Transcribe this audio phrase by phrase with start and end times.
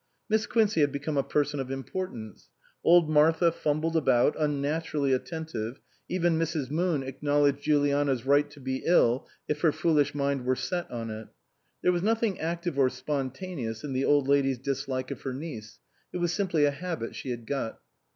[0.29, 2.49] Miss Quincey had become a person of import ance.
[2.83, 6.71] Old Martha fumbled about, unnaturally attentive, even Mrs.
[6.71, 11.11] Moon acknowledged Juli ana's right to be ill if her foolish mind were set on
[11.11, 11.27] it.
[11.83, 15.77] There was nothing active or spontaneous in the Old Lady's dislike of her niece,
[16.11, 17.79] it was simply a habit she had got.